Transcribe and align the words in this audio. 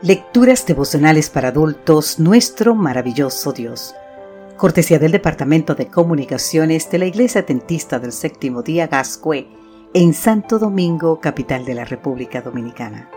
Lecturas 0.00 0.64
devocionales 0.64 1.28
para 1.28 1.48
adultos, 1.48 2.20
nuestro 2.20 2.76
maravilloso 2.76 3.52
Dios. 3.52 3.96
Cortesía 4.56 5.00
del 5.00 5.10
Departamento 5.10 5.74
de 5.74 5.88
Comunicaciones 5.88 6.88
de 6.88 6.98
la 6.98 7.06
Iglesia 7.06 7.44
Tentista 7.44 7.98
del 7.98 8.12
Séptimo 8.12 8.62
Día 8.62 8.86
Gascue, 8.86 9.48
en 9.94 10.14
Santo 10.14 10.60
Domingo, 10.60 11.18
capital 11.18 11.64
de 11.64 11.74
la 11.74 11.84
República 11.84 12.42
Dominicana. 12.42 13.10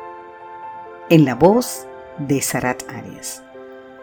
En 1.12 1.24
la 1.24 1.36
voz 1.36 1.86
de 2.18 2.42
Sarat 2.42 2.82
Arias. 2.90 3.44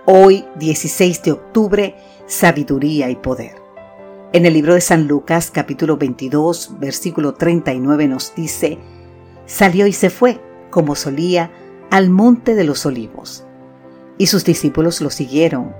Hoy, 0.06 0.44
16 0.60 1.24
de 1.24 1.32
octubre, 1.32 1.96
Sabiduría 2.26 3.10
y 3.10 3.16
Poder. 3.16 3.56
En 4.32 4.46
el 4.46 4.52
libro 4.52 4.74
de 4.74 4.82
San 4.82 5.08
Lucas, 5.08 5.50
capítulo 5.50 5.96
22, 5.96 6.76
versículo 6.78 7.34
39, 7.34 8.06
nos 8.06 8.36
dice, 8.36 8.78
Salió 9.46 9.88
y 9.88 9.92
se 9.92 10.10
fue, 10.10 10.40
como 10.70 10.94
solía, 10.94 11.50
al 11.90 12.10
monte 12.10 12.54
de 12.54 12.64
los 12.64 12.86
olivos. 12.86 13.44
Y 14.18 14.26
sus 14.26 14.44
discípulos 14.44 15.00
lo 15.00 15.10
siguieron. 15.10 15.74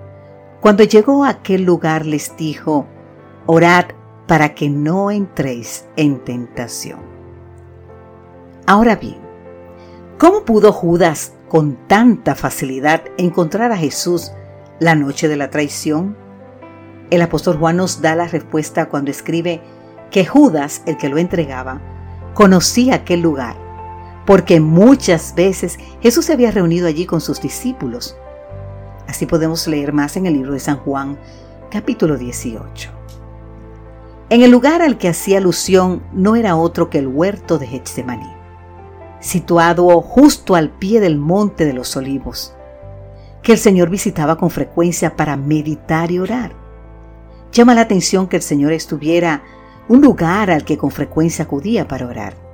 Cuando 0.61 0.84
llegó 0.84 1.25
a 1.25 1.31
aquel 1.31 1.65
lugar 1.65 2.07
les 2.07 2.37
dijo, 2.37 2.87
Orad 3.47 3.87
para 4.27 4.55
que 4.55 4.69
no 4.69 5.11
entréis 5.11 5.87
en 5.97 6.23
tentación. 6.25 7.01
Ahora 8.67 8.97
bien, 8.97 9.19
¿cómo 10.19 10.45
pudo 10.45 10.73
Judas 10.73 11.33
con 11.48 11.77
tanta 11.89 12.34
facilidad 12.34 13.03
encontrar 13.17 13.73
a 13.73 13.79
Jesús 13.79 14.33
la 14.79 14.95
noche 14.95 15.29
de 15.29 15.37
la 15.37 15.48
traición? 15.51 16.17
El 17.11 17.23
apóstol 17.23 17.56
Juan 17.56 17.79
nos 17.79 18.03
da 18.03 18.15
la 18.15 18.29
respuesta 18.29 18.91
cuando 18.91 19.11
escribe 19.11 19.62
que 20.11 20.27
Judas, 20.27 20.83
el 20.84 20.98
que 20.98 21.09
lo 21.09 21.17
entregaba, 21.17 21.81
conocía 22.34 22.97
aquel 22.97 23.23
lugar 23.23 23.68
porque 24.29 24.61
muchas 24.61 25.35
veces 25.35 25.79
Jesús 26.03 26.27
se 26.27 26.34
había 26.34 26.51
reunido 26.51 26.87
allí 26.87 27.07
con 27.07 27.23
sus 27.23 27.41
discípulos. 27.41 28.15
Así 29.07 29.25
podemos 29.25 29.67
leer 29.67 29.95
más 29.95 30.19
en 30.19 30.27
el 30.27 30.35
libro 30.35 30.53
de 30.53 30.61
San 30.61 30.77
Juan, 30.77 31.19
capítulo 31.70 32.19
18. 32.19 32.91
En 34.29 34.43
el 34.43 34.51
lugar 34.51 34.83
al 34.83 34.98
que 34.98 35.09
hacía 35.09 35.39
alusión 35.39 36.03
no 36.12 36.37
era 36.37 36.57
otro 36.57 36.91
que 36.91 36.98
el 36.98 37.07
huerto 37.07 37.59
de 37.59 37.69
Getsemaní, 37.69 38.31
situado 39.19 39.98
justo 40.03 40.57
al 40.57 40.73
pie 40.73 41.01
del 41.01 41.17
monte 41.17 41.65
de 41.65 41.73
los 41.73 41.97
olivos, 41.97 42.55
que 43.42 43.53
el 43.53 43.59
Señor 43.59 43.89
visitaba 43.89 44.37
con 44.37 44.51
frecuencia 44.51 45.17
para 45.17 45.39
meditar 45.39 46.11
y 46.11 46.19
orar. 46.19 46.53
Llama 47.51 47.73
la 47.73 47.81
atención 47.81 48.29
que 48.29 48.37
el 48.37 48.42
Señor 48.42 48.75
estuviera 48.75 49.42
un 49.89 50.03
lugar 50.03 50.51
al 50.51 50.67
que 50.67 50.77
con 50.77 50.91
frecuencia 50.91 51.47
acudía 51.47 51.89
para 51.89 52.07
orar 52.07 52.48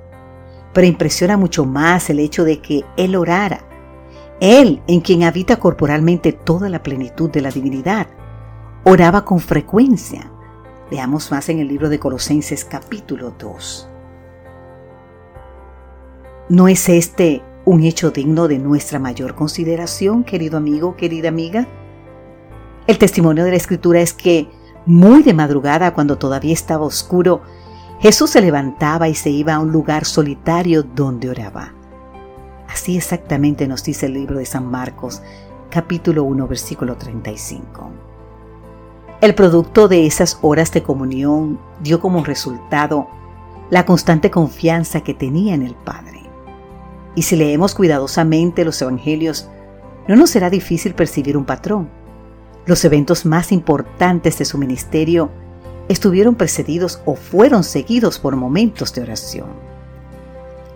pero 0.74 0.86
impresiona 0.86 1.36
mucho 1.36 1.64
más 1.64 2.10
el 2.10 2.18
hecho 2.18 2.44
de 2.44 2.60
que 2.60 2.84
Él 2.96 3.16
orara. 3.16 3.60
Él, 4.40 4.82
en 4.88 5.00
quien 5.00 5.22
habita 5.22 5.56
corporalmente 5.56 6.32
toda 6.32 6.68
la 6.68 6.82
plenitud 6.82 7.30
de 7.30 7.40
la 7.40 7.50
divinidad, 7.50 8.08
oraba 8.84 9.24
con 9.24 9.40
frecuencia. 9.40 10.30
Veamos 10.90 11.30
más 11.30 11.48
en 11.48 11.60
el 11.60 11.68
libro 11.68 11.88
de 11.88 11.98
Colosenses 11.98 12.64
capítulo 12.64 13.32
2. 13.38 13.88
¿No 16.50 16.68
es 16.68 16.88
este 16.90 17.42
un 17.64 17.82
hecho 17.84 18.10
digno 18.10 18.48
de 18.48 18.58
nuestra 18.58 18.98
mayor 18.98 19.34
consideración, 19.34 20.24
querido 20.24 20.58
amigo, 20.58 20.96
querida 20.96 21.28
amiga? 21.28 21.66
El 22.86 22.98
testimonio 22.98 23.44
de 23.44 23.52
la 23.52 23.56
escritura 23.56 24.00
es 24.00 24.12
que 24.12 24.48
muy 24.84 25.22
de 25.22 25.32
madrugada, 25.32 25.94
cuando 25.94 26.18
todavía 26.18 26.52
estaba 26.52 26.84
oscuro, 26.84 27.40
Jesús 28.04 28.28
se 28.28 28.42
levantaba 28.42 29.08
y 29.08 29.14
se 29.14 29.30
iba 29.30 29.54
a 29.54 29.58
un 29.58 29.72
lugar 29.72 30.04
solitario 30.04 30.82
donde 30.82 31.30
oraba. 31.30 31.72
Así 32.68 32.98
exactamente 32.98 33.66
nos 33.66 33.82
dice 33.82 34.04
el 34.04 34.12
libro 34.12 34.36
de 34.36 34.44
San 34.44 34.66
Marcos, 34.66 35.22
capítulo 35.70 36.22
1, 36.24 36.46
versículo 36.46 36.98
35. 36.98 37.90
El 39.22 39.34
producto 39.34 39.88
de 39.88 40.04
esas 40.04 40.38
horas 40.42 40.70
de 40.70 40.82
comunión 40.82 41.58
dio 41.80 41.98
como 41.98 42.22
resultado 42.22 43.08
la 43.70 43.86
constante 43.86 44.30
confianza 44.30 45.00
que 45.00 45.14
tenía 45.14 45.54
en 45.54 45.62
el 45.62 45.74
Padre. 45.74 46.24
Y 47.14 47.22
si 47.22 47.36
leemos 47.36 47.74
cuidadosamente 47.74 48.66
los 48.66 48.82
Evangelios, 48.82 49.48
no 50.08 50.16
nos 50.16 50.28
será 50.28 50.50
difícil 50.50 50.94
percibir 50.94 51.38
un 51.38 51.46
patrón. 51.46 51.88
Los 52.66 52.84
eventos 52.84 53.24
más 53.24 53.50
importantes 53.50 54.36
de 54.36 54.44
su 54.44 54.58
ministerio 54.58 55.30
estuvieron 55.88 56.34
precedidos 56.34 57.00
o 57.04 57.14
fueron 57.14 57.64
seguidos 57.64 58.18
por 58.18 58.36
momentos 58.36 58.92
de 58.94 59.02
oración. 59.02 59.48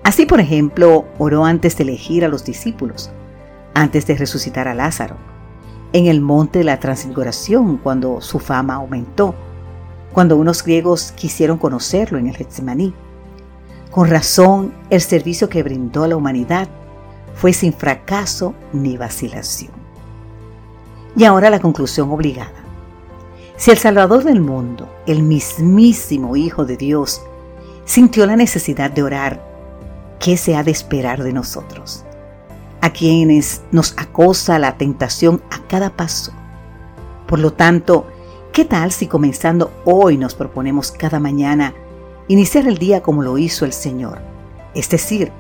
Así, 0.03 0.27
por 0.27 0.41
ejemplo, 0.41 1.05
oró 1.19 1.45
antes 1.45 1.77
de 1.77 1.85
elegir 1.85 2.25
a 2.25 2.29
los 2.29 2.45
discípulos, 2.45 3.11
antes 3.75 4.07
de 4.07 4.17
resucitar 4.17 4.69
a 4.69 4.75
Lázaro, 4.75 5.17
en 5.93 6.07
el 6.07 6.21
monte 6.21 6.61
de 6.61 6.65
la 6.65 6.81
transfiguración 6.81 7.79
cuando 7.79 8.21
su 8.21 8.39
fama 8.39 8.75
aumentó, 8.75 9.35
cuando 10.13 10.37
unos 10.37 10.63
griegos 10.63 11.13
quisieron 11.13 11.59
conocerlo 11.59 12.19
en 12.19 12.29
el 12.29 12.37
Getsemaní. 12.37 12.95
Con 13.91 14.09
razón, 14.09 14.73
el 14.91 15.01
servicio 15.01 15.49
que 15.49 15.63
brindó 15.63 16.05
a 16.05 16.09
la 16.09 16.17
humanidad 16.17 16.69
fue 17.35 17.53
sin 17.53 17.73
fracaso 17.73 18.55
ni 18.73 18.97
vacilación. 18.97 19.73
Y 21.17 21.25
ahora 21.25 21.51
la 21.51 21.61
conclusión 21.61 22.11
obligada. 22.11 22.58
Si 23.59 23.73
el 23.73 23.79
Salvador 23.79 24.23
del 24.23 24.41
mundo, 24.41 24.89
el 25.05 25.25
mismísimo 25.25 26.37
Hijo 26.37 26.65
de 26.65 26.77
Dios, 26.77 27.23
sintió 27.85 28.25
la 28.25 28.37
necesidad 28.37 28.89
de 28.89 29.03
orar, 29.03 29.43
¿qué 30.21 30.37
se 30.37 30.55
ha 30.55 30.63
de 30.63 30.71
esperar 30.71 31.25
de 31.25 31.33
nosotros? 31.33 32.05
A 32.81 32.91
quienes 32.93 33.63
nos 33.73 33.95
acosa 33.99 34.61
la 34.61 34.77
tentación 34.77 35.43
a 35.51 35.59
cada 35.67 35.91
paso. 35.91 36.33
Por 37.27 37.41
lo 37.41 37.53
tanto, 37.53 38.07
¿qué 38.53 38.65
tal 38.65 38.93
si 38.93 39.09
comenzando 39.09 39.73
hoy 39.85 40.19
nos 40.19 40.37
proponemos 40.37 40.93
cada 40.93 41.19
mañana 41.19 41.75
iniciar 42.29 42.69
el 42.69 42.79
día 42.79 43.03
como 43.03 43.25
lo 43.25 43.39
hizo 43.39 43.65
el 43.65 43.73
Señor? 43.73 44.21
Es 44.73 44.89
decir, 44.89 45.33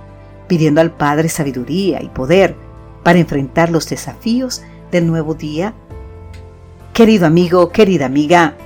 pidiendo 0.48 0.80
al 0.80 0.90
Padre 0.90 1.28
sabiduría 1.28 2.02
y 2.02 2.08
poder 2.08 2.56
para 3.04 3.20
enfrentar 3.20 3.70
los 3.70 3.88
desafíos 3.88 4.62
del 4.90 5.06
nuevo 5.06 5.34
día 5.34 5.72
Querido 6.98 7.28
amigo, 7.28 7.70
querida 7.70 8.06
amiga, 8.06 8.56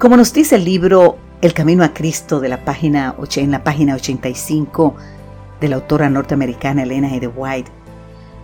como 0.00 0.16
nos 0.16 0.32
dice 0.32 0.56
el 0.56 0.64
libro 0.64 1.16
El 1.40 1.54
Camino 1.54 1.84
a 1.84 1.94
Cristo 1.94 2.40
de 2.40 2.48
la 2.48 2.64
página, 2.64 3.14
en 3.36 3.52
la 3.52 3.62
página 3.62 3.94
85 3.94 4.96
de 5.60 5.68
la 5.68 5.76
autora 5.76 6.10
norteamericana 6.10 6.82
Elena 6.82 7.08
G. 7.08 7.30
White, 7.32 7.70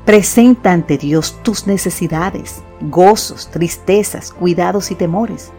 presenta 0.04 0.70
ante 0.70 0.98
Dios 0.98 1.42
tus 1.42 1.66
necesidades, 1.66 2.62
gozos, 2.80 3.50
tristezas, 3.50 4.30
cuidados 4.32 4.92
y 4.92 4.94
temores. 4.94 5.50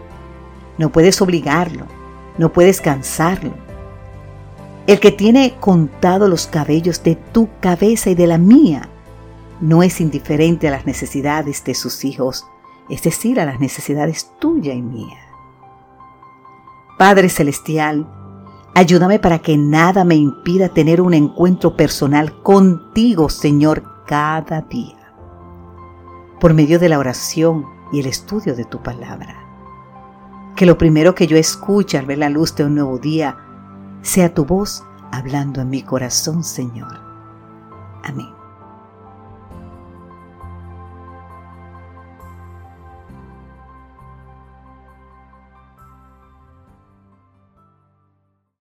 No 0.77 0.89
puedes 0.93 1.21
obligarlo, 1.21 1.85
no 2.37 2.53
puedes 2.53 2.79
cansarlo. 2.79 3.51
El 4.87 5.01
que 5.01 5.11
tiene 5.11 5.57
contado 5.59 6.29
los 6.29 6.47
cabellos 6.47 7.03
de 7.03 7.17
tu 7.17 7.49
cabeza 7.59 8.09
y 8.09 8.15
de 8.15 8.27
la 8.27 8.37
mía, 8.37 8.87
no 9.59 9.83
es 9.83 9.99
indiferente 9.99 10.69
a 10.69 10.71
las 10.71 10.85
necesidades 10.85 11.65
de 11.65 11.75
sus 11.75 12.05
hijos 12.05 12.45
es 12.89 13.03
decir, 13.03 13.39
a 13.39 13.45
las 13.45 13.59
necesidades 13.59 14.31
tuya 14.39 14.73
y 14.73 14.81
mía. 14.81 15.17
Padre 16.97 17.29
Celestial, 17.29 18.07
ayúdame 18.73 19.19
para 19.19 19.39
que 19.39 19.57
nada 19.57 20.03
me 20.03 20.15
impida 20.15 20.69
tener 20.69 21.01
un 21.01 21.13
encuentro 21.13 21.75
personal 21.75 22.41
contigo, 22.41 23.29
Señor, 23.29 24.05
cada 24.05 24.61
día, 24.61 25.13
por 26.39 26.53
medio 26.53 26.79
de 26.79 26.89
la 26.89 26.97
oración 26.97 27.65
y 27.91 27.99
el 27.99 28.07
estudio 28.07 28.55
de 28.55 28.65
tu 28.65 28.81
palabra. 28.81 29.43
Que 30.55 30.65
lo 30.65 30.77
primero 30.77 31.13
que 31.13 31.27
yo 31.27 31.37
escuche 31.37 31.97
al 31.97 32.07
ver 32.07 32.17
la 32.17 32.29
luz 32.29 32.55
de 32.55 32.63
un 32.63 32.75
nuevo 32.75 32.97
día 32.97 33.37
sea 34.01 34.33
tu 34.33 34.45
voz 34.45 34.83
hablando 35.11 35.61
en 35.61 35.69
mi 35.69 35.83
corazón, 35.83 36.43
Señor. 36.43 36.99
Amén. 38.03 38.36